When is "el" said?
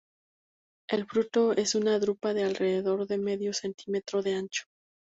0.89-1.05